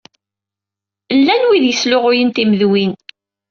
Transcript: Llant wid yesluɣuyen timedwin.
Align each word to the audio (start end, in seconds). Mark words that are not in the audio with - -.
Llant 1.19 1.47
wid 1.49 1.63
yesluɣuyen 1.67 2.29
timedwin. 2.29 2.91